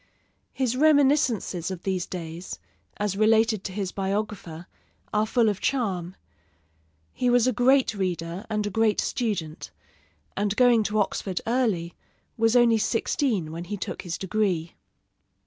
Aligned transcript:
His 0.51 0.75
reminiscences 0.75 1.69
of 1.69 1.83
these 1.83 2.07
days, 2.07 2.57
as 2.97 3.15
related 3.15 3.63
to 3.65 3.71
his 3.71 3.91
biographer, 3.91 4.65
are 5.13 5.27
full 5.27 5.47
of 5.47 5.59
charm. 5.61 6.15
He 7.13 7.29
was 7.29 7.45
a 7.45 7.53
great 7.53 7.93
reader 7.93 8.47
and 8.49 8.65
a 8.65 8.71
great 8.71 8.99
student; 8.99 9.69
and 10.35 10.55
going 10.55 10.81
to 10.85 10.97
Oxford 10.97 11.39
early, 11.45 11.93
was 12.35 12.55
only 12.55 12.79
sixteen 12.79 13.51
when 13.51 13.65
he 13.65 13.77
took 13.77 14.01
his 14.01 14.17
degree. 14.17 14.73